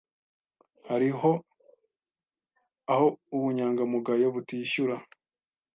Hariho 0.89 1.31
aho 2.93 3.07
ubunyangamugayo 3.35 4.27
butishyura. 4.35 4.95